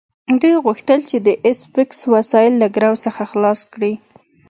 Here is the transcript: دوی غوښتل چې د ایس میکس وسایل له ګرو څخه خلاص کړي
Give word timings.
دوی 0.41 0.55
غوښتل 0.65 0.99
چې 1.09 1.17
د 1.25 1.27
ایس 1.45 1.59
میکس 1.75 1.99
وسایل 2.13 2.53
له 2.61 2.67
ګرو 2.75 2.93
څخه 3.05 3.21
خلاص 3.31 3.59
کړي 3.73 3.93